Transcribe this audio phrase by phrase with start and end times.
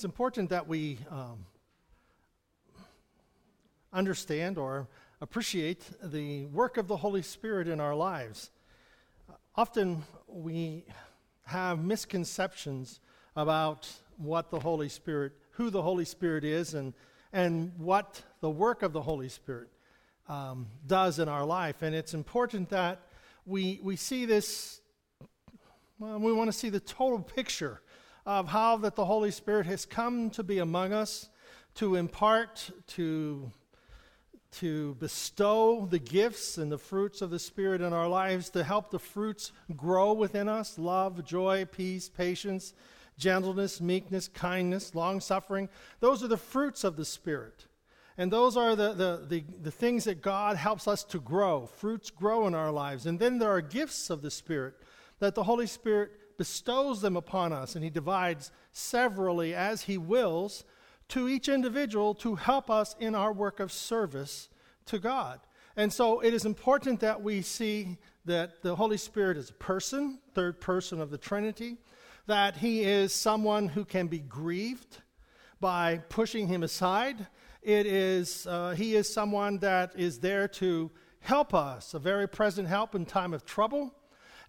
[0.00, 1.44] it's important that we um,
[3.92, 4.88] understand or
[5.20, 8.50] appreciate the work of the Holy Spirit in our lives.
[9.56, 10.86] Often we
[11.44, 13.00] have misconceptions
[13.36, 16.94] about what the Holy Spirit, who the Holy Spirit is, and,
[17.34, 19.68] and what the work of the Holy Spirit
[20.30, 21.82] um, does in our life.
[21.82, 23.02] And it's important that
[23.44, 24.80] we, we see this,
[25.98, 27.82] well, we want to see the total picture
[28.30, 31.28] of how that the Holy Spirit has come to be among us
[31.74, 33.50] to impart, to
[34.52, 38.90] to bestow the gifts and the fruits of the Spirit in our lives, to help
[38.90, 42.72] the fruits grow within us love, joy, peace, patience,
[43.18, 45.68] gentleness, meekness, kindness, long suffering.
[45.98, 47.66] Those are the fruits of the Spirit.
[48.16, 51.66] And those are the, the, the, the, things that God helps us to grow.
[51.66, 53.06] Fruits grow in our lives.
[53.06, 54.74] And then there are gifts of the Spirit
[55.20, 60.64] that the Holy Spirit bestows them upon us, and He divides severally as He wills
[61.08, 64.48] to each individual to help us in our work of service
[64.86, 65.38] to God.
[65.76, 70.18] And so it is important that we see that the Holy Spirit is a person,
[70.34, 71.76] third person of the Trinity,
[72.26, 74.96] that he is someone who can be grieved
[75.60, 77.26] by pushing him aside.
[77.60, 82.66] It is, uh, he is someone that is there to help us, a very present
[82.66, 83.94] help in time of trouble.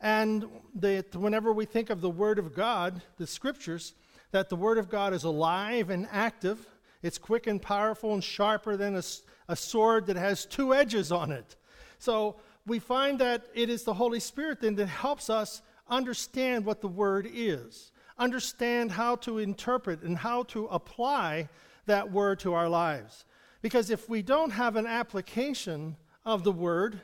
[0.02, 3.94] And that whenever we think of the Word of God, the Scriptures,
[4.32, 6.68] that the Word of God is alive and active.
[7.04, 9.04] It's quick and powerful and sharper than a,
[9.48, 11.56] a sword that has two edges on it.
[12.00, 16.82] So we find that it is the Holy Spirit then that helps us understand what
[16.82, 21.50] the Word is, understand how to interpret and how to apply
[21.86, 23.26] that Word to our lives.
[23.62, 27.02] Because if we don't have an application of the Word,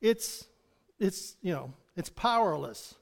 [0.00, 0.46] it's,
[1.00, 2.94] it's, you know, it's powerless.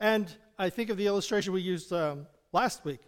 [0.00, 3.00] And I think of the illustration we used um, last week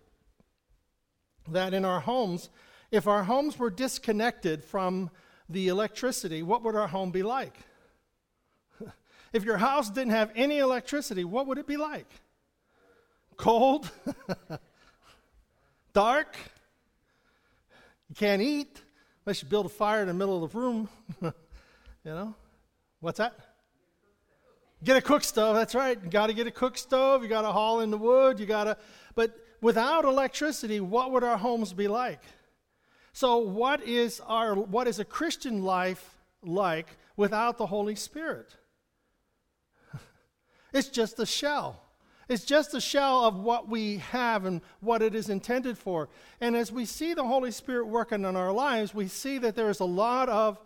[1.48, 2.48] that in our homes,
[2.91, 5.10] if our homes were disconnected from
[5.48, 7.56] the electricity, what would our home be like?
[9.32, 12.09] if your house didn't have any electricity, what would it be like?
[13.36, 13.91] Cold?
[15.92, 16.36] Dark?
[18.09, 18.81] You can't eat
[19.25, 20.88] unless you build a fire in the middle of the room.
[21.22, 21.32] you
[22.04, 22.34] know?
[23.00, 23.56] What's that?
[24.84, 25.98] Get a cook stove, that's right.
[26.03, 28.47] You got to get a cook stove, you got to haul in the wood, you
[28.47, 28.76] got to
[29.16, 32.22] but without electricity, what would our homes be like?
[33.12, 36.86] So, what is, our, what is a Christian life like
[37.16, 38.54] without the Holy Spirit?
[40.72, 41.82] it's just a shell.
[42.28, 46.10] It's just a shell of what we have and what it is intended for.
[46.41, 49.70] And as we see the Holy Spirit working in our lives, we see that there
[49.70, 50.60] is a lot of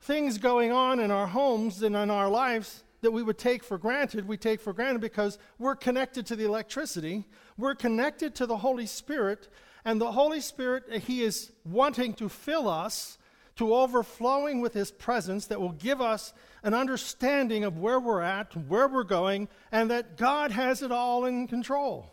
[0.00, 3.78] things going on in our homes and in our lives that we would take for
[3.78, 8.58] granted, we take for granted because we're connected to the electricity, we're connected to the
[8.58, 9.48] Holy Spirit,
[9.84, 13.18] and the Holy Spirit, uh, He is wanting to fill us
[13.56, 18.54] to overflowing with His presence that will give us an understanding of where we're at,
[18.68, 22.10] where we're going, and that God has it all in control.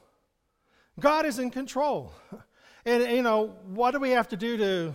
[0.99, 2.13] God is in control.
[2.85, 4.93] And, you know, what do we have to do to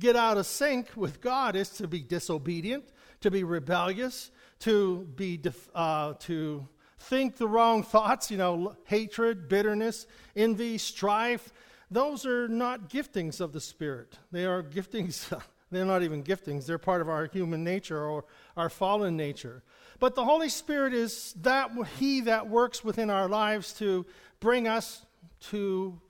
[0.00, 2.84] get out of sync with God is to be disobedient,
[3.20, 4.30] to be rebellious,
[4.60, 6.66] to be def- uh, to
[6.98, 11.52] think the wrong thoughts, you know, hatred, bitterness, envy, strife.
[11.90, 14.18] Those are not giftings of the Spirit.
[14.32, 15.32] They are giftings.
[15.70, 16.66] They're not even giftings.
[16.66, 18.24] They're part of our human nature or
[18.56, 19.62] our fallen nature.
[20.00, 24.06] But the Holy Spirit is that He that works within our lives to
[24.40, 25.04] bring us
[25.50, 26.00] to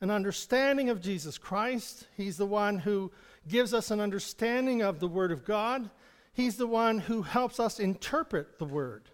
[0.00, 2.06] an understanding of Jesus Christ.
[2.16, 3.12] He's the one who
[3.46, 5.90] gives us an understanding of the Word of God.
[6.32, 9.10] He's the one who helps us interpret the word.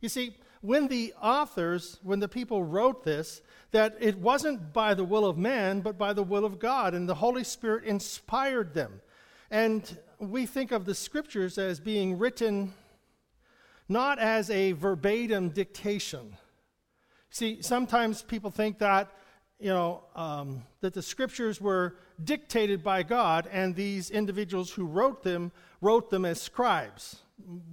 [0.00, 3.42] You see, when the authors, when the people wrote this,
[3.72, 7.08] that it wasn't by the will of man, but by the will of God, and
[7.08, 9.00] the Holy Spirit inspired them.
[9.50, 12.72] And we think of the scriptures as being written
[13.88, 16.36] not as a verbatim dictation.
[17.30, 19.10] See, sometimes people think that,
[19.58, 25.22] you know, um, that the scriptures were dictated by God, and these individuals who wrote
[25.22, 25.52] them
[25.84, 27.16] wrote them as scribes.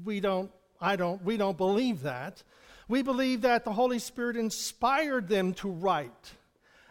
[0.04, 2.44] We don't, I don't, we don't believe that.
[2.90, 6.34] We believe that the Holy Spirit inspired them to write.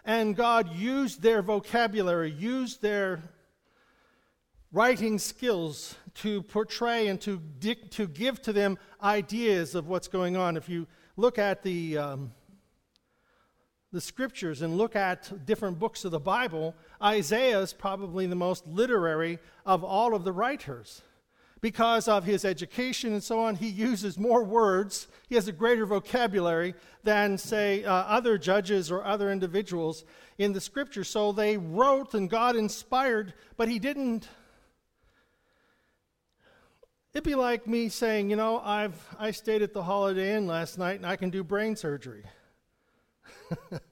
[0.02, 3.20] And God used their vocabulary, used their
[4.72, 7.38] writing skills to portray and to,
[7.90, 10.56] to give to them ideas of what's going on.
[10.56, 10.86] If you
[11.18, 12.32] look at the, um,
[13.92, 18.66] the scriptures and look at different books of the Bible, Isaiah is probably the most
[18.66, 21.02] literary of all of the writers
[21.60, 25.08] because of his education and so on, he uses more words.
[25.28, 26.74] He has a greater vocabulary
[27.04, 30.04] than, say, uh, other judges or other individuals
[30.38, 31.04] in the scripture.
[31.04, 34.28] So they wrote and God inspired, but he didn't.
[37.12, 40.78] It'd be like me saying, you know, I've I stayed at the Holiday Inn last
[40.78, 42.24] night and I can do brain surgery.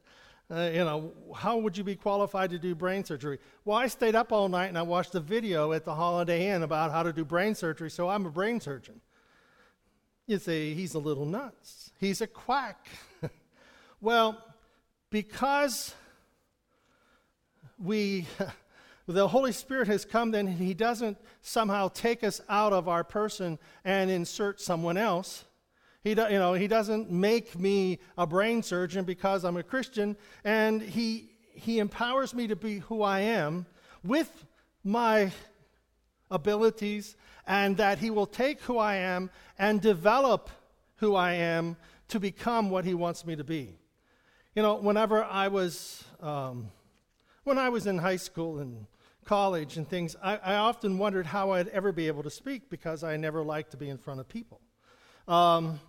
[0.50, 3.38] Uh, you know, how would you be qualified to do brain surgery?
[3.66, 6.62] Well, I stayed up all night and I watched the video at the Holiday Inn
[6.62, 9.00] about how to do brain surgery, so I'm a brain surgeon.
[10.26, 11.92] You see, he's a little nuts.
[11.98, 12.86] He's a quack.
[14.00, 14.42] well,
[15.10, 15.94] because
[17.78, 18.26] we,
[19.06, 23.58] the Holy Spirit has come, then He doesn't somehow take us out of our person
[23.84, 25.44] and insert someone else.
[26.04, 30.16] He, do, you know, he doesn't make me a brain surgeon because I'm a Christian,
[30.44, 33.66] and he, he empowers me to be who I am
[34.04, 34.46] with
[34.84, 35.32] my
[36.30, 37.16] abilities,
[37.46, 40.50] and that he will take who I am and develop
[40.96, 41.76] who I am
[42.08, 43.76] to become what he wants me to be.
[44.54, 46.70] You know, whenever I was, um,
[47.44, 48.86] when I was in high school and
[49.24, 53.04] college and things, I, I, often wondered how I'd ever be able to speak because
[53.04, 54.60] I never liked to be in front of people.
[55.28, 55.80] Um,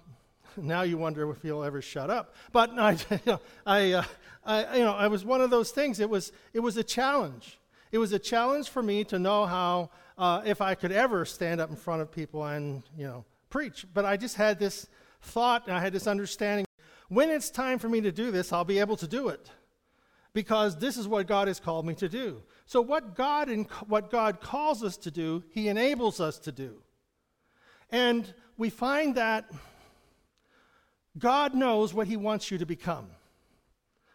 [0.57, 2.35] now you wonder if you'll ever shut up.
[2.51, 4.03] But I, you know, I, uh,
[4.45, 5.99] I, you know, I was one of those things.
[5.99, 7.59] It was, it was a challenge.
[7.91, 11.59] It was a challenge for me to know how, uh, if I could ever stand
[11.59, 13.85] up in front of people and, you know, preach.
[13.93, 14.87] But I just had this
[15.21, 16.65] thought and I had this understanding.
[17.07, 19.49] When it's time for me to do this, I'll be able to do it
[20.33, 22.43] because this is what God has called me to do.
[22.65, 26.81] So what God and what God calls us to do, He enables us to do.
[27.91, 29.49] And we find that
[31.17, 33.07] God knows what He wants you to become.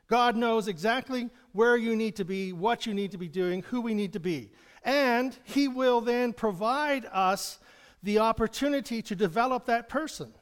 [0.09, 3.81] God knows exactly where you need to be, what you need to be doing, who
[3.81, 4.51] we need to be.
[4.85, 7.59] And He will then provide us
[8.03, 10.35] the opportunity to develop that person,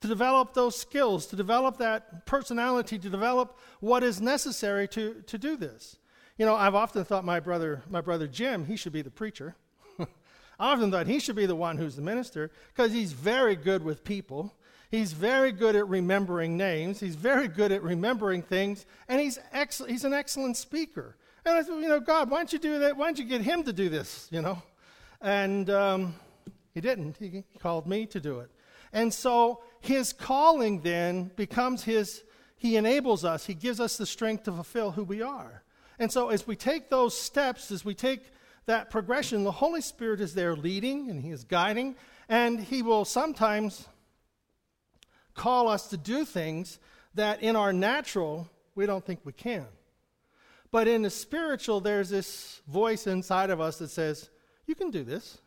[0.00, 5.38] to develop those skills, to develop that personality, to develop what is necessary to, to
[5.38, 5.98] do this.
[6.38, 9.54] You know, I've often thought my brother, my brother Jim, he should be the preacher.
[9.98, 13.84] I often thought he should be the one who's the minister because he's very good
[13.84, 14.54] with people.
[14.94, 17.00] He's very good at remembering names.
[17.00, 21.16] He's very good at remembering things, and he's ex- he's an excellent speaker.
[21.44, 22.96] And I said, you know, God, why don't you do that?
[22.96, 24.28] Why don't you get him to do this?
[24.30, 24.62] You know,
[25.20, 26.14] and um,
[26.74, 27.16] he didn't.
[27.16, 28.52] He, he called me to do it,
[28.92, 32.22] and so his calling then becomes his.
[32.56, 33.46] He enables us.
[33.46, 35.64] He gives us the strength to fulfill who we are.
[35.98, 38.30] And so, as we take those steps, as we take
[38.66, 41.96] that progression, the Holy Spirit is there leading and He is guiding,
[42.28, 43.88] and He will sometimes
[45.34, 46.78] call us to do things
[47.14, 49.66] that in our natural we don't think we can.
[50.70, 54.30] But in the spiritual, there's this voice inside of us that says,
[54.66, 55.38] You can do this.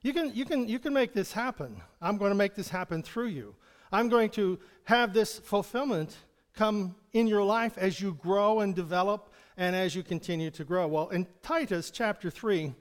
[0.00, 1.82] You can, you, can, you can make this happen.
[2.00, 3.56] I'm going to make this happen through you.
[3.90, 6.16] I'm going to have this fulfillment
[6.54, 10.86] come in your life as you grow and develop and as you continue to grow.
[10.86, 12.72] Well, in Titus chapter 3,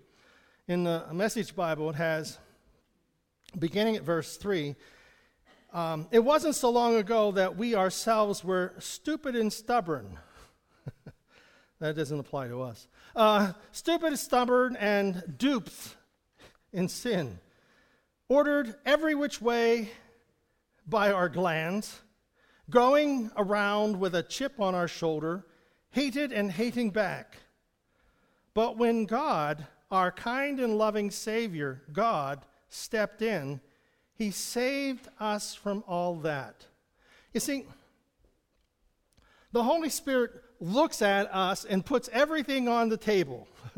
[0.67, 2.37] in the Message Bible, it has,
[3.57, 4.75] beginning at verse 3,
[5.73, 10.17] um, it wasn't so long ago that we ourselves were stupid and stubborn.
[11.79, 12.87] that doesn't apply to us.
[13.15, 15.95] Uh, stupid, and stubborn, and duped
[16.71, 17.39] in sin,
[18.29, 19.89] ordered every which way
[20.87, 22.01] by our glands,
[22.69, 25.45] going around with a chip on our shoulder,
[25.89, 27.37] hated and hating back.
[28.53, 33.59] But when God, our kind and loving Savior, God, stepped in,
[34.17, 36.65] he saved us from all that.
[37.33, 37.65] You see,
[39.51, 43.47] the Holy Spirit looks at us and puts everything on the table.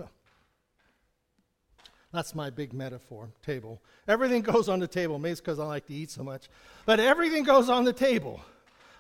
[2.14, 3.82] That's my big metaphor table.
[4.08, 5.20] Everything goes on the table.
[5.20, 6.48] Maybe it's because I like to eat so much.
[6.86, 8.42] But everything goes on the table.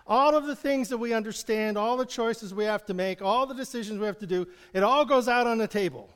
[0.05, 3.45] All of the things that we understand, all the choices we have to make, all
[3.45, 6.09] the decisions we have to do, it all goes out on the table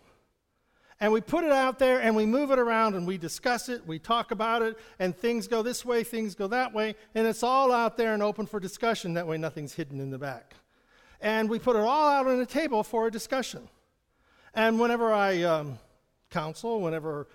[0.99, 3.85] and we put it out there and we move it around and we discuss it,
[3.85, 7.43] we talk about it, and things go this way, things go that way, and it's
[7.43, 9.13] all out there and open for discussion.
[9.15, 10.55] That way, nothing's hidden in the back.
[11.21, 13.69] And we put it all out on the table for a discussion.
[14.53, 15.79] And whenever I um,
[16.29, 17.27] counsel, whenever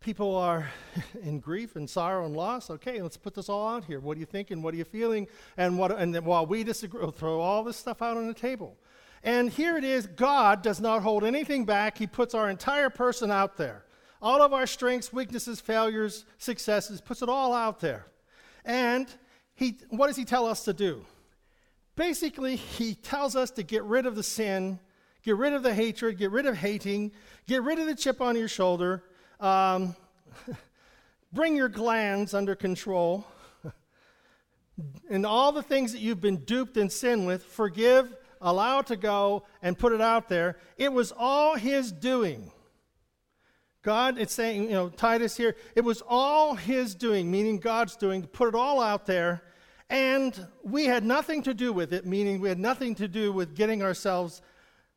[0.00, 0.70] people are
[1.22, 4.00] in grief and sorrow and loss, okay, let's put this all out here.
[4.00, 4.62] What are you thinking?
[4.62, 5.26] What are you feeling?
[5.56, 8.76] And, what, and while we disagree, we'll throw all this stuff out on the table.
[9.24, 13.30] And here it is God does not hold anything back, He puts our entire person
[13.30, 13.84] out there.
[14.20, 18.06] All of our strengths, weaknesses, failures, successes, puts it all out there.
[18.64, 19.08] And
[19.54, 21.04] he, what does He tell us to do?
[21.96, 24.78] Basically, He tells us to get rid of the sin,
[25.22, 27.12] get rid of the hatred, get rid of hating,
[27.46, 29.04] get rid of the chip on your shoulder.
[29.40, 29.96] Um,
[31.32, 33.26] bring your glands under control.
[35.10, 38.14] and all the things that you've been duped and sin with, forgive,
[38.44, 40.58] allow to go, and put it out there.
[40.76, 42.52] It was all His doing.
[43.82, 48.22] God, it's saying, you know, Titus here, it was all His doing, meaning God's doing,
[48.22, 49.42] to put it all out there.
[49.90, 53.54] And we had nothing to do with it, meaning we had nothing to do with
[53.54, 54.40] getting ourselves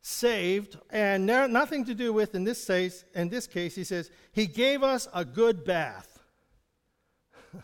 [0.00, 4.46] saved, and nothing to do with, in this case, in this case, he says, He
[4.46, 6.20] gave us a good bath.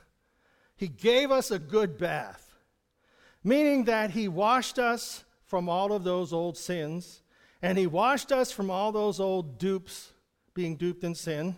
[0.76, 2.54] he gave us a good bath,
[3.42, 7.22] meaning that He washed us from all of those old sins,
[7.62, 10.12] and He washed us from all those old dupes
[10.52, 11.56] being duped in sin.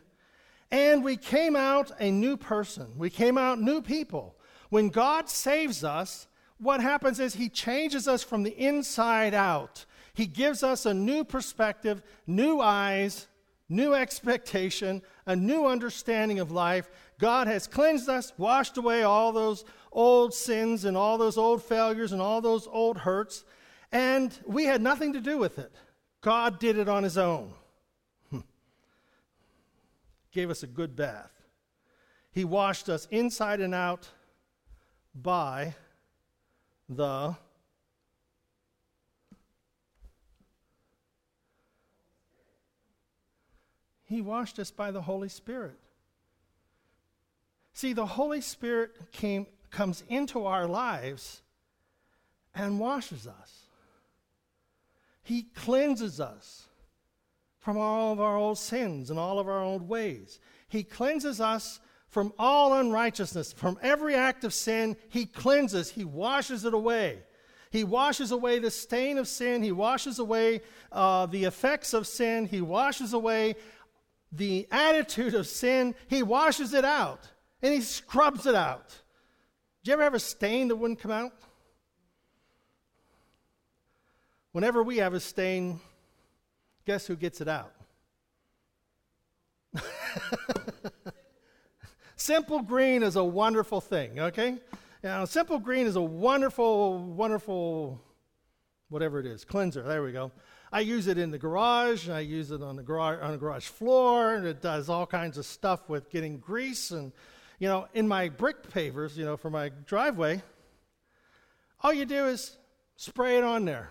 [0.70, 2.98] And we came out a new person.
[2.98, 4.36] We came out new people.
[4.68, 6.26] When God saves us,
[6.58, 9.86] what happens is He changes us from the inside out.
[10.12, 13.28] He gives us a new perspective, new eyes,
[13.66, 16.90] new expectation, a new understanding of life.
[17.18, 22.12] God has cleansed us, washed away all those old sins and all those old failures
[22.12, 23.42] and all those old hurts,
[23.92, 25.72] and we had nothing to do with it.
[26.20, 27.52] God did it on His own
[28.30, 28.40] hmm.
[30.32, 31.32] gave us a good bath.
[32.32, 34.08] He washed us inside and out
[35.14, 35.74] by
[36.88, 37.36] the
[44.06, 45.78] He washed us by the Holy Spirit.
[47.72, 51.42] See, the Holy Spirit came, comes into our lives
[52.54, 53.65] and washes us.
[55.26, 56.68] He cleanses us
[57.58, 60.38] from all of our old sins and all of our old ways.
[60.68, 64.96] He cleanses us from all unrighteousness, from every act of sin.
[65.08, 67.24] He cleanses, He washes it away.
[67.72, 69.64] He washes away the stain of sin.
[69.64, 70.60] He washes away
[70.92, 72.46] uh, the effects of sin.
[72.46, 73.56] He washes away
[74.30, 75.96] the attitude of sin.
[76.06, 77.28] He washes it out
[77.62, 78.90] and He scrubs it out.
[79.82, 81.32] Did you ever have a stain that wouldn't come out?
[84.56, 85.78] Whenever we have a stain,
[86.86, 87.74] Guess who gets it out?
[92.16, 94.56] simple green is a wonderful thing, okay?
[95.04, 98.00] Now, simple green is a wonderful, wonderful,
[98.88, 99.82] whatever it is, cleanser.
[99.82, 100.32] There we go.
[100.72, 102.08] I use it in the garage.
[102.08, 105.36] I use it on the garage on the garage floor, and it does all kinds
[105.36, 107.12] of stuff with getting grease and,
[107.58, 110.40] you know, in my brick pavers, you know, for my driveway.
[111.82, 112.56] All you do is
[112.96, 113.90] spray it on there.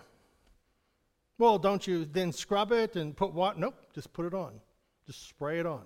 [1.38, 3.58] Well, don't you then scrub it and put what?
[3.58, 4.52] Nope, just put it on.
[5.06, 5.82] Just spray it on.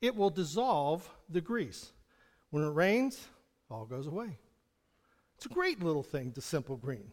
[0.00, 1.92] It will dissolve the grease.
[2.50, 3.28] When it rains,
[3.70, 4.38] all goes away.
[5.36, 7.12] It's a great little thing, the simple green.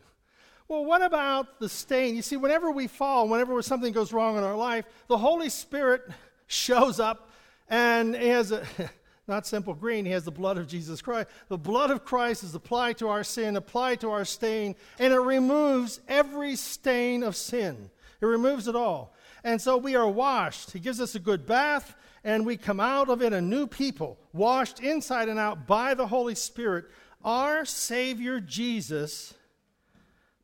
[0.67, 2.15] Well, what about the stain?
[2.15, 6.01] You see, whenever we fall, whenever something goes wrong in our life, the Holy Spirit
[6.47, 7.29] shows up
[7.69, 8.65] and has a.
[9.27, 10.05] not simple green.
[10.05, 11.29] He has the blood of Jesus Christ.
[11.47, 15.19] The blood of Christ is applied to our sin, applied to our stain, and it
[15.19, 17.89] removes every stain of sin.
[18.21, 19.13] It removes it all.
[19.43, 20.71] And so we are washed.
[20.71, 24.17] He gives us a good bath, and we come out of it a new people,
[24.33, 26.85] washed inside and out by the Holy Spirit.
[27.23, 29.33] Our Savior Jesus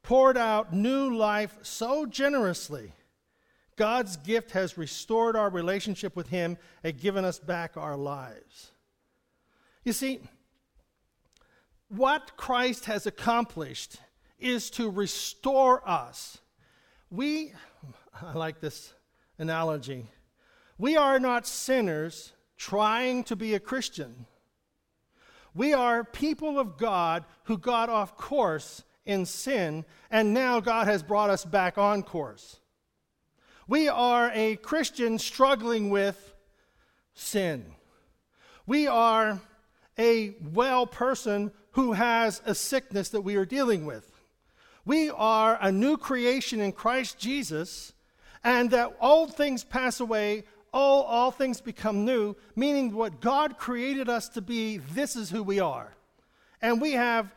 [0.04, 2.94] poured out new life so generously.
[3.76, 8.71] God's gift has restored our relationship with Him and given us back our lives.
[9.84, 10.20] You see,
[11.90, 13.98] what Christ has accomplished
[14.38, 16.38] is to restore us.
[17.10, 17.54] We,
[18.22, 18.94] I like this
[19.38, 20.08] analogy,
[20.78, 24.28] we are not sinners trying to be a Christian.
[25.54, 31.04] We are people of God who got off course in sin, and now God has
[31.04, 32.60] brought us back on course.
[33.68, 36.34] We are a Christian struggling with
[37.14, 37.74] sin.
[38.66, 39.42] We are
[40.02, 44.12] a well person who has a sickness that we are dealing with.
[44.84, 47.94] We are a new creation in Christ Jesus,
[48.44, 50.44] and that old things pass away,
[50.74, 55.44] all, all things become new, meaning what God created us to be, this is who
[55.44, 55.94] we are.
[56.64, 57.32] And we have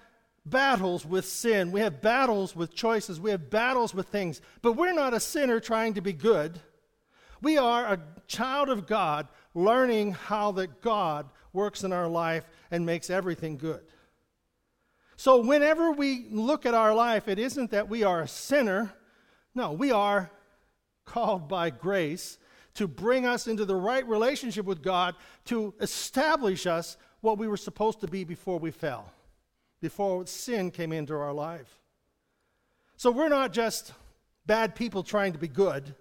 [0.47, 4.95] battles with sin, we have battles with choices, we have battles with things, but we're
[4.95, 6.59] not a sinner trying to be good.
[7.43, 12.85] We are a child of God learning how that God works in our life and
[12.85, 13.83] makes everything good.
[15.17, 18.93] So, whenever we look at our life, it isn't that we are a sinner.
[19.55, 20.31] No, we are
[21.05, 22.39] called by grace
[22.75, 27.57] to bring us into the right relationship with God, to establish us what we were
[27.57, 29.13] supposed to be before we fell,
[29.81, 31.79] before sin came into our life.
[32.97, 33.93] So, we're not just
[34.47, 35.95] bad people trying to be good.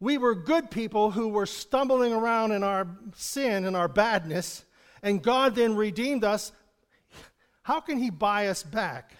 [0.00, 4.64] We were good people who were stumbling around in our sin and our badness,
[5.02, 6.52] and God then redeemed us.
[7.62, 9.12] How can He buy us back?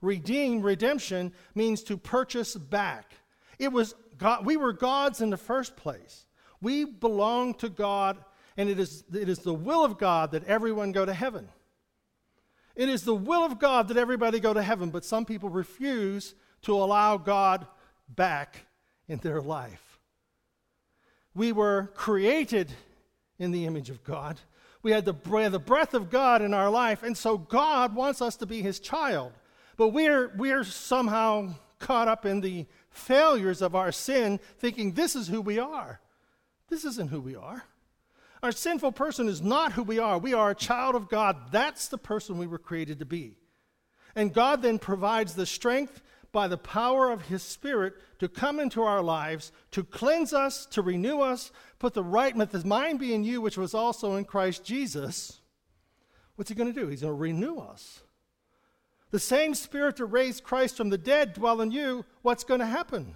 [0.00, 3.12] Redeem, redemption means to purchase back.
[3.58, 6.26] It was God, we were God's in the first place.
[6.60, 8.18] We belong to God,
[8.56, 11.48] and it is, it is the will of God that everyone go to heaven.
[12.74, 16.34] It is the will of God that everybody go to heaven, but some people refuse
[16.62, 17.66] to allow God
[18.08, 18.66] back
[19.08, 19.85] in their life.
[21.36, 22.72] We were created
[23.38, 24.40] in the image of God.
[24.82, 28.36] We had the, the breath of God in our life, and so God wants us
[28.36, 29.32] to be His child.
[29.76, 35.28] But we're, we're somehow caught up in the failures of our sin, thinking this is
[35.28, 36.00] who we are.
[36.70, 37.64] This isn't who we are.
[38.42, 40.16] Our sinful person is not who we are.
[40.16, 41.52] We are a child of God.
[41.52, 43.34] That's the person we were created to be.
[44.14, 46.00] And God then provides the strength
[46.36, 50.82] by the power of His Spirit to come into our lives, to cleanse us, to
[50.82, 55.40] renew us, put the right mind be in you, which was also in Christ Jesus.
[56.34, 56.88] What's He going to do?
[56.88, 58.02] He's going to renew us.
[59.12, 62.04] The same Spirit that raised Christ from the dead dwell in you.
[62.20, 63.14] What's going to happen?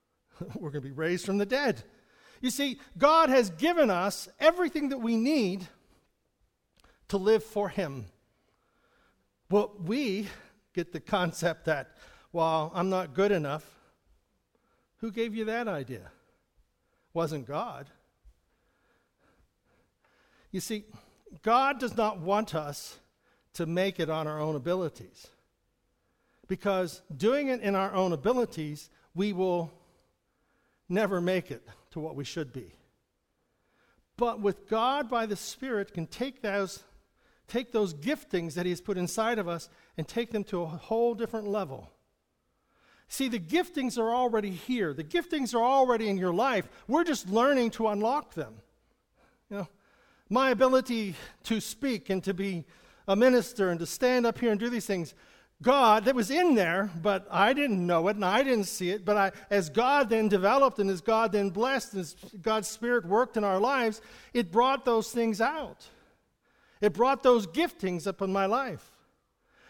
[0.54, 1.84] We're going to be raised from the dead.
[2.40, 5.68] You see, God has given us everything that we need
[7.08, 8.06] to live for Him.
[9.50, 10.28] Well, we
[10.72, 11.96] get the concept that,
[12.32, 13.64] well, I'm not good enough.
[14.98, 16.10] Who gave you that idea?
[17.12, 17.88] Wasn't God.
[20.50, 20.84] You see,
[21.42, 22.98] God does not want us
[23.54, 25.28] to make it on our own abilities.
[26.48, 29.72] Because doing it in our own abilities, we will
[30.88, 32.72] never make it to what we should be.
[34.16, 36.82] But with God by the Spirit can take those,
[37.48, 40.66] take those giftings that He has put inside of us and take them to a
[40.66, 41.90] whole different level.
[43.12, 44.94] See, the giftings are already here.
[44.94, 46.66] The giftings are already in your life.
[46.88, 48.54] We're just learning to unlock them.
[49.50, 49.68] You know,
[50.30, 51.14] my ability
[51.44, 52.64] to speak and to be
[53.06, 55.12] a minister and to stand up here and do these things,
[55.60, 59.04] God that was in there, but I didn't know it and I didn't see it.
[59.04, 63.04] But I, as God then developed and as God then blessed and as God's Spirit
[63.04, 64.00] worked in our lives,
[64.32, 65.86] it brought those things out.
[66.80, 68.91] It brought those giftings up in my life.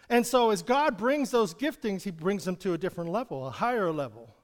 [0.09, 3.51] And so as God brings those giftings, He brings them to a different level, a
[3.51, 4.35] higher level.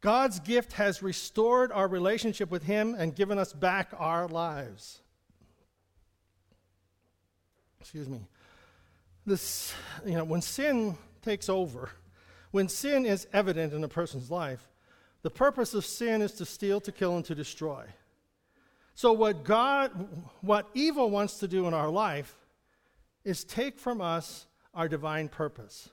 [0.00, 5.00] God's gift has restored our relationship with Him and given us back our lives.
[7.80, 8.20] Excuse me.
[9.24, 11.90] This, you know, when sin takes over,
[12.52, 14.68] when sin is evident in a person's life,
[15.22, 17.84] the purpose of sin is to steal, to kill, and to destroy.
[18.96, 20.08] So, what God,
[20.40, 22.34] what evil wants to do in our life
[23.24, 25.90] is take from us our divine purpose,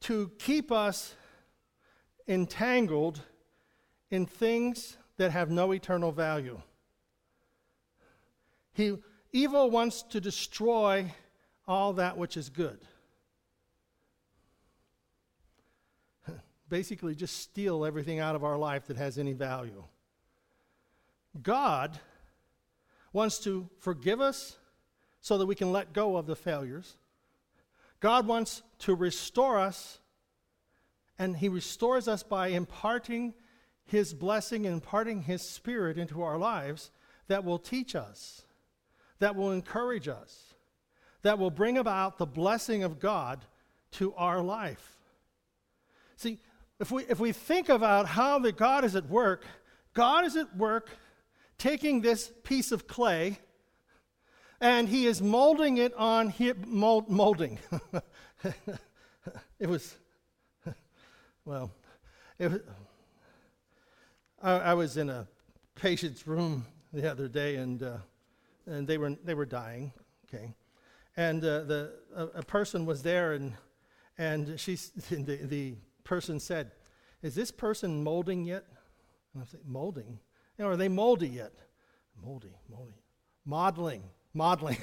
[0.00, 1.14] to keep us
[2.26, 3.22] entangled
[4.10, 6.60] in things that have no eternal value.
[8.72, 8.96] He,
[9.32, 11.14] evil wants to destroy
[11.68, 12.80] all that which is good.
[16.68, 19.84] Basically, just steal everything out of our life that has any value.
[21.42, 21.98] God
[23.12, 24.56] wants to forgive us
[25.20, 26.96] so that we can let go of the failures.
[28.00, 29.98] God wants to restore us
[31.18, 33.34] and He restores us by imparting
[33.84, 36.90] His blessing, imparting His Spirit into our lives
[37.28, 38.42] that will teach us,
[39.18, 40.54] that will encourage us,
[41.22, 43.44] that will bring about the blessing of God
[43.92, 44.96] to our life.
[46.16, 46.38] See,
[46.78, 49.44] if we, if we think about how that God is at work,
[49.92, 50.88] God is at work
[51.60, 53.38] taking this piece of clay
[54.60, 56.34] and he is molding it on
[56.66, 57.58] mold, molding.
[59.58, 59.96] it was
[61.44, 61.70] well,
[62.38, 62.64] it,
[64.42, 65.26] I, I, was in a
[65.74, 67.96] patient's room the other day, and uh,
[68.66, 69.92] and they were they were dying.
[70.26, 70.54] Okay,
[71.16, 73.54] and uh, the a, a, person was there, and
[74.18, 74.74] and she
[75.10, 76.72] the, the person said,
[77.22, 78.66] "Is this person molding yet?"
[79.32, 80.20] And I said, "Molding?
[80.60, 81.54] You know, are they moldy yet?"
[82.22, 83.00] Moldy, moldy,
[83.46, 84.02] mottling
[84.34, 84.78] mottling.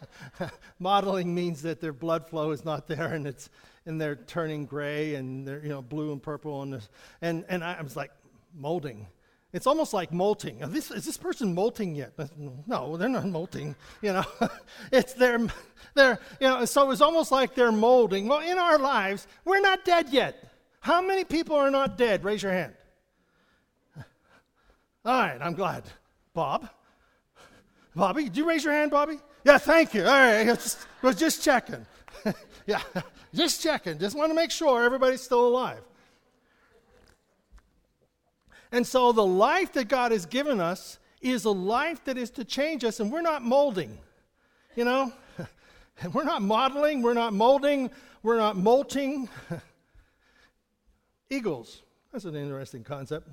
[0.78, 3.48] mottling means that their blood flow is not there and it's
[3.86, 6.88] and they're turning gray and they're you know blue and purple and this,
[7.22, 8.10] and and I was like
[8.54, 9.06] molding.
[9.52, 10.62] It's almost like molting.
[10.62, 12.12] Is this, is this person molting yet?
[12.66, 13.76] No, they're not molting.
[14.02, 14.24] You know,
[14.92, 15.38] it's their,
[15.94, 18.26] they're, you know, so it's almost like they're molding.
[18.26, 20.50] Well, in our lives, we're not dead yet.
[20.80, 22.24] How many people are not dead?
[22.24, 22.74] Raise your hand.
[25.04, 25.84] All right, I'm glad.
[26.32, 26.68] Bob,
[27.94, 29.18] Bobby, did you raise your hand, Bobby?
[29.44, 30.04] Yeah, thank you.
[30.04, 31.84] All right, just, was just checking.
[32.66, 32.80] yeah,
[33.34, 33.98] just checking.
[33.98, 35.82] Just want to make sure everybody's still alive.
[38.72, 42.44] And so the life that God has given us is a life that is to
[42.44, 43.98] change us, and we're not molding.
[44.74, 45.12] You know,
[46.12, 47.90] we're not mottling, we're not molding,
[48.22, 49.28] we're not molting.
[51.30, 51.82] Eagles.
[52.10, 53.28] That's an interesting concept.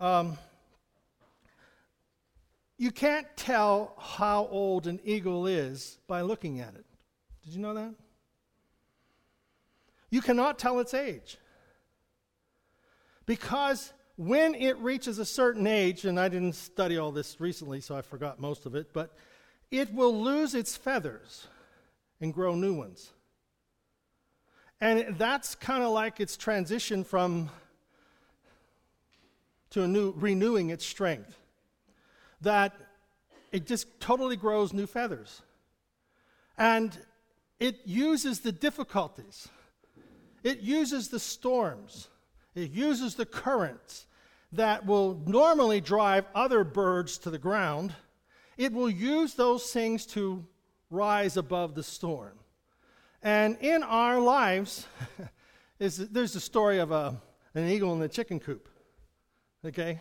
[0.00, 0.38] Um,
[2.78, 6.86] you can't tell how old an eagle is by looking at it.
[7.44, 7.94] Did you know that?
[10.10, 11.36] You cannot tell its age.
[13.26, 17.96] Because when it reaches a certain age, and I didn't study all this recently, so
[17.96, 19.14] I forgot most of it, but
[19.70, 21.46] it will lose its feathers
[22.20, 23.10] and grow new ones.
[24.80, 27.50] And that's kind of like its transition from
[29.70, 31.37] to new renewing its strength.
[32.40, 32.74] That
[33.52, 35.42] it just totally grows new feathers.
[36.56, 36.96] And
[37.58, 39.48] it uses the difficulties.
[40.42, 42.08] It uses the storms.
[42.54, 44.06] It uses the currents
[44.52, 47.94] that will normally drive other birds to the ground,
[48.56, 50.44] it will use those things to
[50.90, 52.38] rise above the storm.
[53.22, 54.86] And in our lives,
[55.78, 57.20] is, there's a story of a,
[57.54, 58.68] an eagle in the chicken coop.
[59.64, 60.00] Okay?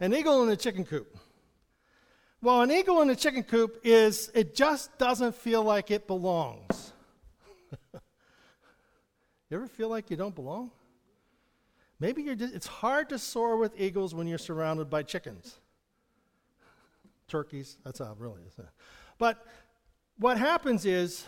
[0.00, 1.18] An eagle in the chicken coop.
[2.40, 6.92] Well, an eagle in a chicken coop is, it just doesn't feel like it belongs.
[7.92, 8.00] you
[9.56, 10.70] ever feel like you don't belong?
[11.98, 15.58] Maybe you're just, it's hard to soar with eagles when you're surrounded by chickens.
[17.26, 18.54] Turkeys, that's how it really is.
[19.18, 19.44] But
[20.16, 21.24] what happens is,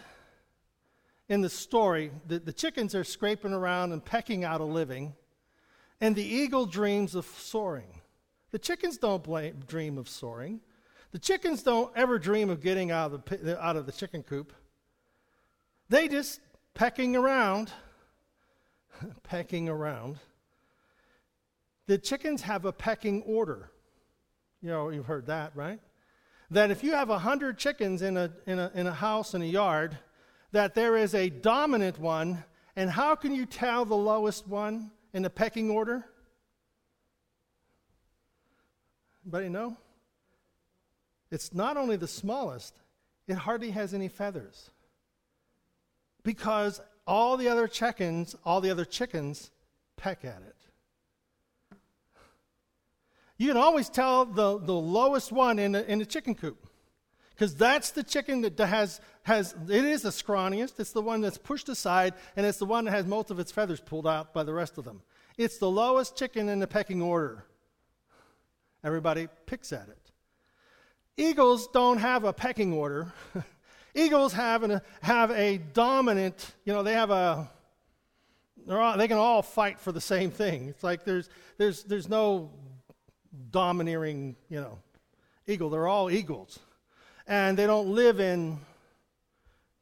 [1.29, 5.15] in the story, the, the chickens are scraping around and pecking out a living,
[6.01, 8.01] and the eagle dreams of soaring.
[8.53, 10.61] The chickens don't blame, dream of soaring.
[11.13, 14.53] The chickens don't ever dream of getting out of the, out of the chicken coop.
[15.89, 16.41] They just
[16.75, 17.73] pecking around,
[19.23, 20.19] pecking around
[21.91, 23.73] the chickens have a pecking order.
[24.63, 25.81] You know, you've heard that, right?
[26.53, 29.47] That if you have 100 chickens in a, in, a, in a house, in a
[29.47, 29.99] yard,
[30.53, 32.45] that there is a dominant one,
[32.77, 36.05] and how can you tell the lowest one in the pecking order?
[39.25, 39.77] Anybody know?
[41.31, 42.81] It's not only the smallest,
[43.27, 44.71] it hardly has any feathers.
[46.23, 49.51] Because all the other chickens, all the other chickens
[49.97, 50.57] peck at it.
[53.37, 56.67] You can always tell the, the lowest one in the, in the chicken coop
[57.41, 60.79] because that's the chicken that has, has, it is the scrawniest.
[60.79, 63.51] It's the one that's pushed aside, and it's the one that has most of its
[63.51, 65.01] feathers pulled out by the rest of them.
[65.39, 67.47] It's the lowest chicken in the pecking order.
[68.85, 70.00] Everybody picks at it.
[71.17, 73.13] Eagles don't have a pecking order.
[73.95, 77.51] Eagles have, an, have a dominant, you know, they have a,
[78.69, 80.69] all, they can all fight for the same thing.
[80.69, 82.51] It's like there's, there's, there's no
[83.51, 84.79] domineering, you know,
[85.47, 85.71] eagle.
[85.71, 86.59] They're all eagles.
[87.27, 88.59] And they don't live in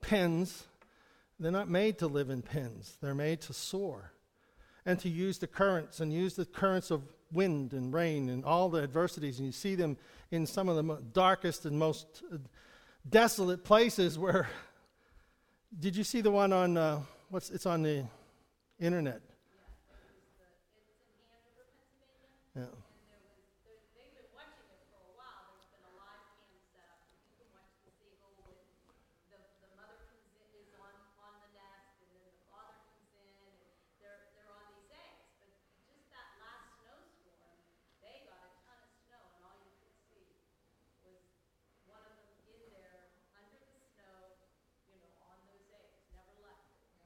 [0.00, 0.64] pens.
[1.38, 2.96] They're not made to live in pens.
[3.00, 4.12] They're made to soar
[4.84, 8.68] and to use the currents and use the currents of wind and rain and all
[8.68, 9.38] the adversities.
[9.38, 9.96] And you see them
[10.30, 12.38] in some of the darkest and most uh,
[13.08, 14.48] desolate places where.
[15.78, 18.06] Did you see the one on, uh, what's, it's on the
[18.80, 19.20] internet?
[22.56, 22.64] Yeah.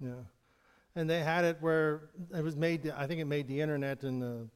[0.02, 0.10] Yeah.
[0.96, 4.20] And they had it where it was made, I think it made the internet and
[4.20, 4.48] the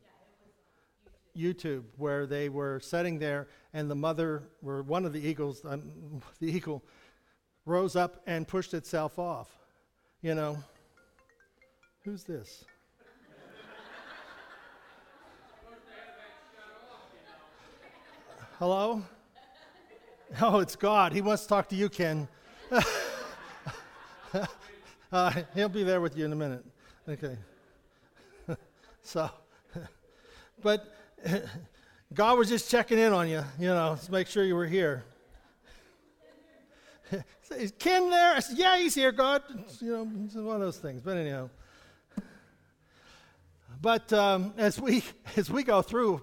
[1.37, 6.20] YouTube, where they were sitting there and the mother, or one of the eagles, um,
[6.40, 6.82] the eagle,
[7.64, 9.48] rose up and pushed itself off.
[10.20, 10.59] You know,
[12.04, 12.64] who's this?
[18.59, 19.02] Hello?
[20.42, 21.12] Oh, it's God.
[21.12, 22.26] He wants to talk to you, Ken.
[25.12, 26.64] Uh, he'll be there with you in a minute.
[27.09, 27.37] Okay.
[29.03, 29.31] so,
[30.62, 30.95] but
[32.14, 35.05] God was just checking in on you, you know, to make sure you were here.
[37.57, 38.35] Is Ken there?
[38.35, 39.42] I said, yeah, he's here, God.
[39.81, 41.01] You know, it's one of those things.
[41.01, 41.49] But anyhow.
[43.81, 45.05] But um, as we
[45.37, 46.23] as we go through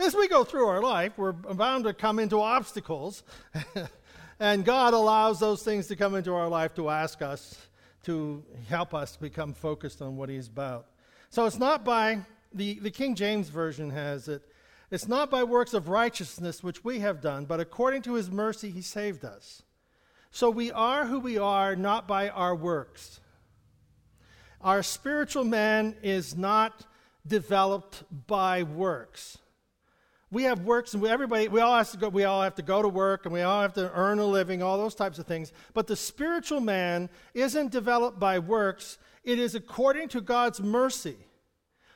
[0.00, 3.22] as we go through our life, we're bound to come into obstacles.
[4.38, 7.56] And God allows those things to come into our life to ask us,
[8.06, 10.86] to help us become focused on what He's about.
[11.30, 12.20] So it's not by,
[12.52, 14.42] the, the King James Version has it,
[14.90, 18.70] it's not by works of righteousness which we have done, but according to His mercy
[18.70, 19.62] He saved us.
[20.30, 23.20] So we are who we are not by our works.
[24.60, 26.86] Our spiritual man is not
[27.26, 29.38] developed by works
[30.36, 32.62] we have works and we, everybody we all have to go we all have to
[32.62, 35.26] go to work and we all have to earn a living all those types of
[35.26, 35.50] things.
[35.72, 38.98] But the spiritual man isn't developed by works.
[39.24, 41.16] It is according to god's mercy.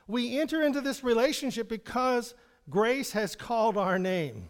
[0.09, 2.35] We enter into this relationship because
[2.71, 4.49] grace has called our name.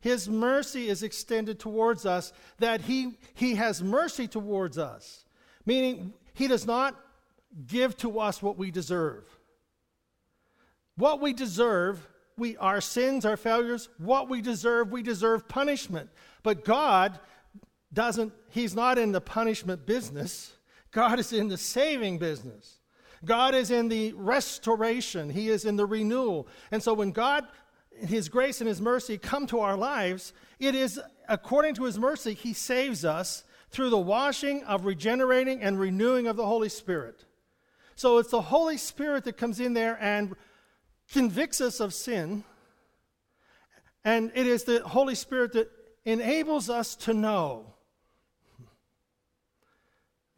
[0.00, 5.24] His mercy is extended towards us that he he has mercy towards us.
[5.64, 6.94] Meaning he does not
[7.66, 9.24] give to us what we deserve.
[10.96, 12.06] What we deserve
[12.40, 16.10] we, our sins, our failures, what we deserve, we deserve punishment.
[16.42, 17.20] But God
[17.92, 20.54] doesn't, He's not in the punishment business.
[20.90, 22.80] God is in the saving business.
[23.24, 26.48] God is in the restoration, He is in the renewal.
[26.72, 27.46] And so when God,
[27.92, 30.98] His grace and His mercy come to our lives, it is
[31.28, 36.36] according to His mercy, He saves us through the washing of regenerating and renewing of
[36.36, 37.24] the Holy Spirit.
[37.94, 40.34] So it's the Holy Spirit that comes in there and
[41.12, 42.44] convicts us of sin,
[44.04, 45.70] and it is the Holy Spirit that
[46.04, 47.74] enables us to know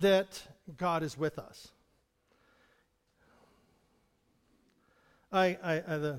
[0.01, 0.43] that
[0.77, 1.69] God is with us.
[5.31, 6.19] I, I, I the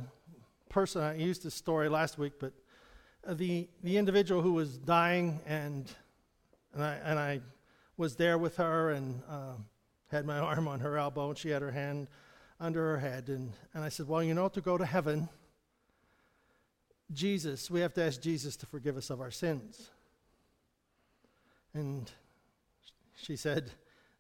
[0.70, 2.54] person I used this story last week, but
[3.28, 5.92] the the individual who was dying, and
[6.74, 7.42] and I and I
[7.96, 9.54] was there with her and uh,
[10.10, 12.08] had my arm on her elbow, and she had her hand
[12.60, 13.30] under her head.
[13.30, 15.30] And, and I said, Well, you know, to go to heaven,
[17.12, 19.90] Jesus, we have to ask Jesus to forgive us of our sins.
[21.74, 22.12] And
[23.16, 23.72] she said,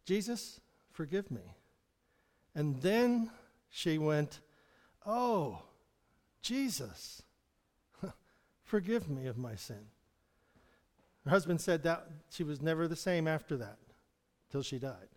[0.05, 0.59] Jesus,
[0.91, 1.55] forgive me.
[2.55, 3.31] And then
[3.69, 4.39] she went,
[5.05, 5.59] Oh,
[6.41, 7.21] Jesus,
[8.63, 9.85] forgive me of my sin.
[11.23, 13.77] Her husband said that she was never the same after that,
[14.51, 15.09] till she died.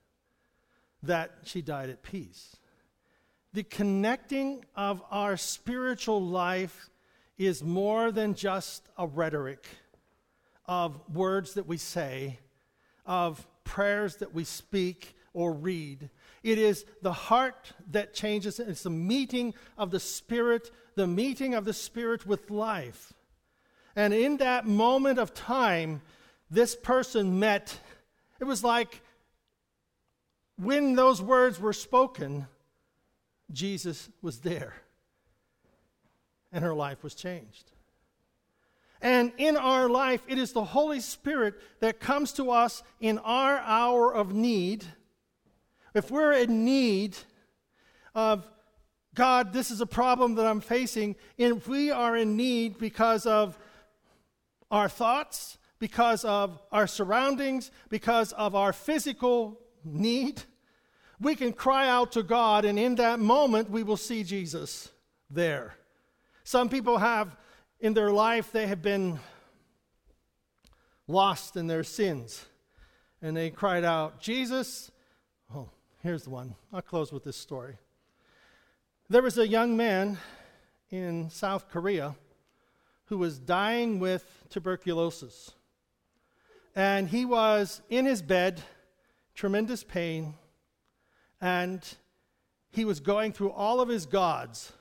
[1.03, 2.57] That she died at peace
[3.53, 6.91] the connecting of our spiritual life
[7.39, 9.67] is more than just a rhetoric
[10.67, 12.39] of words that we say,
[13.05, 16.11] of prayers that we speak or read.
[16.43, 18.59] It is the heart that changes.
[18.59, 23.13] It's the meeting of the Spirit, the meeting of the Spirit with life.
[23.95, 26.03] And in that moment of time,
[26.51, 27.79] this person met.
[28.41, 29.03] It was like
[30.59, 32.47] when those words were spoken,
[33.53, 34.75] Jesus was there.
[36.53, 37.73] And her life was changed.
[39.03, 43.59] And in our life, it is the Holy Spirit that comes to us in our
[43.59, 44.85] hour of need.
[45.95, 47.17] If we're in need
[48.15, 48.49] of
[49.15, 53.27] God, this is a problem that I'm facing, and if we are in need because
[53.27, 53.59] of
[54.71, 60.43] our thoughts, because of our surroundings, because of our physical need,
[61.21, 64.91] we can cry out to God, and in that moment, we will see Jesus
[65.31, 65.75] there.
[66.45, 67.37] Some people have,
[67.81, 69.19] in their life, they have been
[71.09, 72.45] lost in their sins,
[73.23, 74.91] and they cried out, Jesus.
[75.55, 75.71] Oh,
[76.03, 76.55] here's the one.
[76.73, 77.77] I'll close with this story.
[79.09, 80.19] There was a young man
[80.91, 82.17] in South Korea
[83.07, 85.53] who was dying with tuberculosis.
[86.75, 88.63] And he was in his bed,
[89.35, 90.35] tremendous pain
[91.41, 91.83] and
[92.71, 94.73] he was going through all of his gods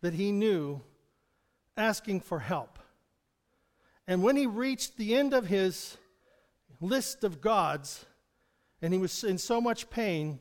[0.00, 0.80] that he knew,
[1.76, 2.78] asking for help.
[4.06, 5.96] And when he reached the end of his
[6.80, 8.04] list of gods,
[8.80, 10.40] and he was in so much pain,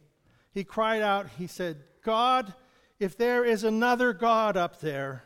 [0.51, 2.53] he cried out, he said, God,
[2.99, 5.23] if there is another God up there,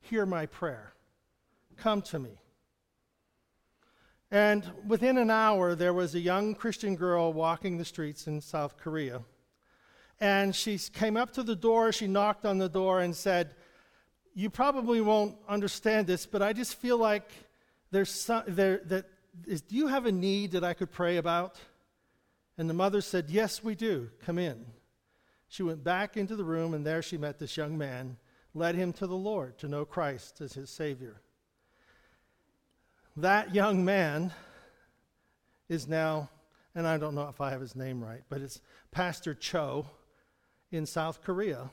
[0.00, 0.92] hear my prayer.
[1.76, 2.40] Come to me.
[4.30, 8.76] And within an hour, there was a young Christian girl walking the streets in South
[8.76, 9.22] Korea
[10.20, 13.54] and she came up to the door, she knocked on the door and said,
[14.34, 17.30] You probably won't understand this, but I just feel like
[17.90, 19.06] there's some, there, that
[19.46, 21.56] is, do you have a need that I could pray about?
[22.56, 24.10] And the mother said, Yes, we do.
[24.24, 24.64] Come in.
[25.48, 28.16] She went back into the room, and there she met this young man,
[28.54, 31.20] led him to the Lord to know Christ as his Savior.
[33.16, 34.32] That young man
[35.68, 36.30] is now,
[36.74, 39.86] and I don't know if I have his name right, but it's Pastor Cho
[40.70, 41.70] in South Korea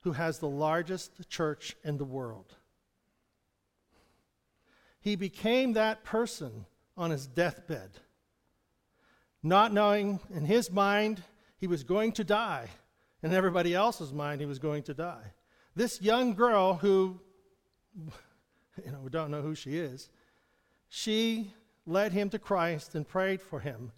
[0.00, 2.54] who has the largest church in the world.
[5.00, 7.90] He became that person on his deathbed,
[9.42, 11.22] not knowing in his mind
[11.58, 12.68] he was going to die,
[13.22, 15.32] in everybody else's mind he was going to die.
[15.74, 17.20] This young girl who,
[18.84, 20.10] you know, we don't know who she is,
[20.88, 21.52] she
[21.86, 23.92] led him to Christ and prayed for him,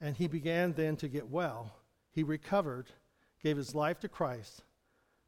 [0.00, 1.72] and he began then to get well.
[2.10, 2.88] He recovered,
[3.42, 4.62] gave his life to Christ,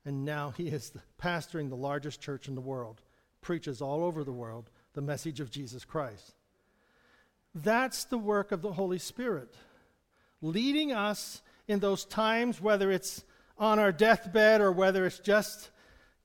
[0.04, 3.00] and now he is pastoring the largest church in the world,
[3.40, 6.34] preaches all over the world the message of Jesus Christ.
[7.54, 9.54] That's the work of the Holy Spirit,
[10.42, 13.24] leading us in those times, whether it's
[13.58, 15.70] on our deathbed or whether it's just,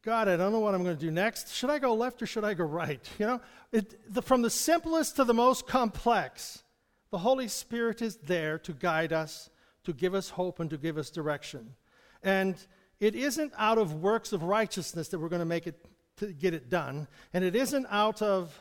[0.04, 1.54] God, I don't know what I'm going to do next.
[1.54, 3.08] Should I go left or should I go right?
[3.20, 6.64] You know, it, the, from the simplest to the most complex,
[7.12, 9.50] the Holy Spirit is there to guide us,
[9.84, 11.76] to give us hope, and to give us direction.
[12.24, 12.56] And
[13.00, 15.86] it isn't out of works of righteousness that we're going to make it
[16.18, 18.60] to get it done, and it isn't out of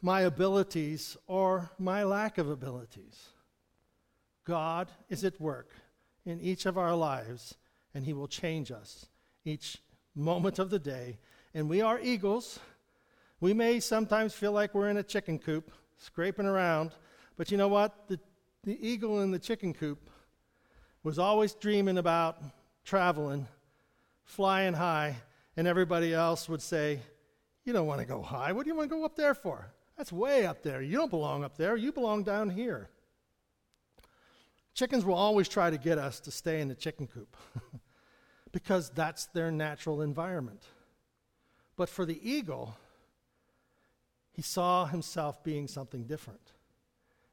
[0.00, 3.28] my abilities or my lack of abilities.
[4.44, 5.70] God is at work
[6.24, 7.54] in each of our lives,
[7.94, 9.06] and He will change us
[9.44, 9.78] each
[10.14, 11.18] moment of the day.
[11.54, 12.58] And we are eagles.
[13.40, 16.92] We may sometimes feel like we're in a chicken coop, scraping around,
[17.36, 18.08] but you know what?
[18.08, 18.18] The,
[18.64, 20.08] the eagle in the chicken coop
[21.02, 22.40] was always dreaming about
[22.84, 23.46] traveling,
[24.24, 25.16] flying high,
[25.56, 27.00] and everybody else would say,
[27.64, 28.52] You don't want to go high.
[28.52, 29.72] What do you want to go up there for?
[29.96, 30.80] That's way up there.
[30.80, 31.76] You don't belong up there.
[31.76, 32.88] You belong down here.
[34.74, 37.36] Chickens will always try to get us to stay in the chicken coop
[38.52, 40.62] because that's their natural environment.
[41.76, 42.76] But for the eagle,
[44.32, 46.52] he saw himself being something different.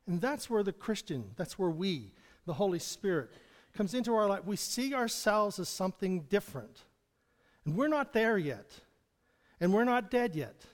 [0.09, 2.11] And that's where the Christian, that's where we,
[2.47, 3.29] the Holy Spirit,
[3.75, 6.83] comes into our life, we see ourselves as something different.
[7.63, 8.71] And we're not there yet.
[9.61, 10.65] And we're not dead yet.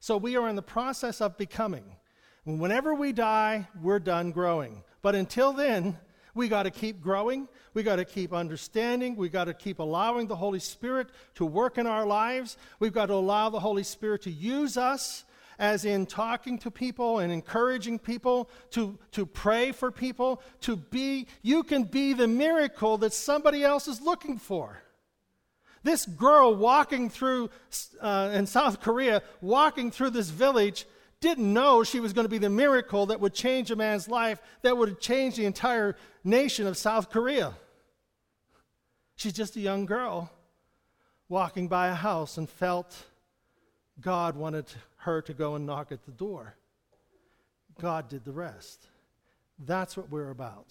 [0.00, 1.96] So we are in the process of becoming.
[2.44, 4.82] And whenever we die, we're done growing.
[5.00, 5.96] But until then,
[6.34, 7.48] we got to keep growing.
[7.72, 9.16] We got to keep understanding.
[9.16, 12.58] We got to keep allowing the Holy Spirit to work in our lives.
[12.80, 15.24] We've got to allow the Holy Spirit to use us
[15.58, 21.26] as in talking to people and encouraging people, to, to pray for people, to be,
[21.42, 24.82] you can be the miracle that somebody else is looking for.
[25.82, 27.50] This girl walking through
[28.00, 30.86] uh, in South Korea, walking through this village,
[31.20, 34.40] didn't know she was going to be the miracle that would change a man's life,
[34.62, 37.54] that would change the entire nation of South Korea.
[39.16, 40.30] She's just a young girl
[41.28, 42.96] walking by a house and felt
[44.00, 44.66] God wanted
[44.98, 46.56] her to go and knock at the door.
[47.80, 48.86] God did the rest.
[49.58, 50.66] That's what we're about.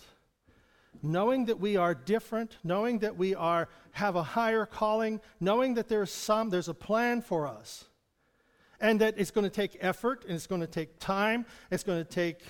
[1.01, 5.89] Knowing that we are different, knowing that we are have a higher calling, knowing that
[5.89, 7.85] there's some there's a plan for us.
[8.79, 12.03] And that it's going to take effort and it's going to take time, it's going
[12.03, 12.41] to take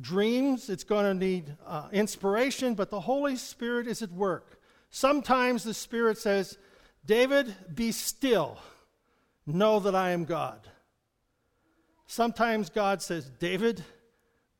[0.00, 4.60] dreams, it's going to need uh, inspiration, but the Holy Spirit is at work.
[4.90, 6.58] Sometimes the Spirit says,
[7.06, 8.58] David, be still.
[9.46, 10.68] Know that I am God.
[12.06, 13.82] Sometimes God says, David,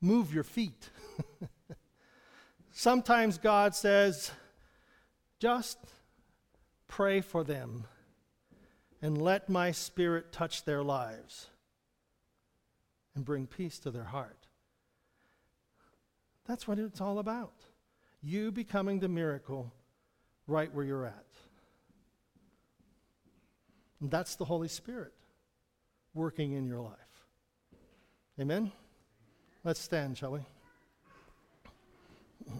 [0.01, 0.89] move your feet.
[2.71, 4.31] Sometimes God says,
[5.39, 5.77] just
[6.87, 7.85] pray for them
[9.01, 11.47] and let my spirit touch their lives
[13.15, 14.47] and bring peace to their heart.
[16.45, 17.53] That's what it's all about.
[18.21, 19.71] You becoming the miracle
[20.47, 21.25] right where you're at.
[24.03, 25.13] And that's the Holy Spirit
[26.13, 26.97] working in your life.
[28.37, 28.69] Amen?
[29.63, 30.41] Let's stand, shall we?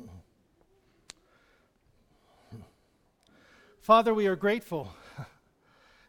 [3.81, 4.87] Father, we are grateful.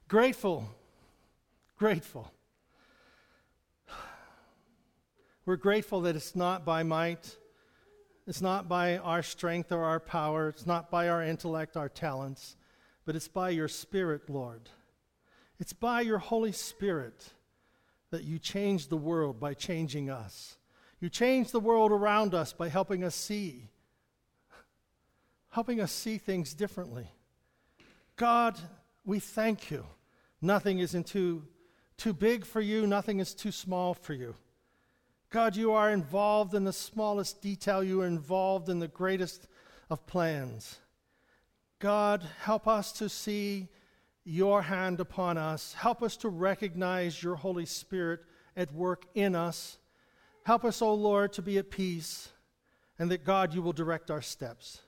[0.09, 0.69] grateful.
[1.81, 2.31] Grateful.
[5.47, 7.37] We're grateful that it's not by might,
[8.29, 12.55] it's not by our strength or our power, it's not by our intellect, our talents,
[13.05, 14.71] but it's by your Spirit, Lord.
[15.59, 17.33] It's by your Holy Spirit
[18.11, 20.57] that you change the world by changing us.
[21.01, 23.69] You change the world around us by helping us see,
[25.51, 27.09] helping us see things differently.
[28.17, 28.59] God,
[29.05, 29.85] we thank you.
[30.41, 31.45] Nothing is too,
[31.97, 34.35] too big for you, nothing is too small for you.
[35.31, 39.49] God, you are involved in the smallest detail, you are involved in the greatest
[39.91, 40.79] of plans.
[41.81, 43.69] God, help us to see
[44.25, 45.75] your hand upon us.
[45.75, 48.21] Help us to recognize your Holy Spirit
[48.57, 49.79] at work in us.
[50.45, 52.31] Help us, O oh Lord, to be at peace,
[52.99, 54.81] and that, God, you will direct our steps.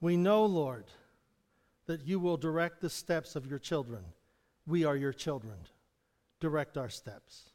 [0.00, 0.86] We know, Lord,
[1.86, 4.04] that you will direct the steps of your children.
[4.66, 5.56] We are your children.
[6.40, 7.50] direct our steps.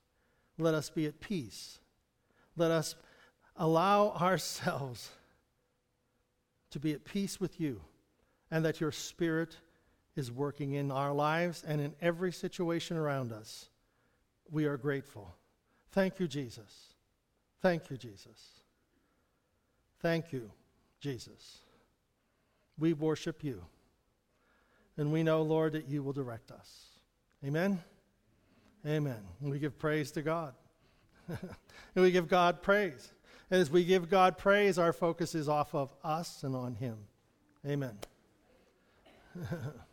[0.57, 1.79] Let us be at peace.
[2.55, 2.95] Let us
[3.55, 5.11] allow ourselves
[6.71, 7.81] to be at peace with you
[8.49, 9.57] and that your Spirit
[10.15, 13.69] is working in our lives and in every situation around us.
[14.51, 15.35] We are grateful.
[15.91, 16.93] Thank you, Jesus.
[17.61, 18.61] Thank you, Jesus.
[20.01, 20.51] Thank you,
[20.99, 21.59] Jesus.
[22.77, 23.63] We worship you.
[24.97, 26.87] And we know, Lord, that you will direct us.
[27.45, 27.79] Amen.
[28.85, 29.19] Amen.
[29.41, 30.53] And we give praise to God.
[31.27, 31.37] and
[31.95, 33.13] we give God praise.
[33.51, 36.97] And as we give God praise, our focus is off of us and on Him.
[37.65, 37.97] Amen.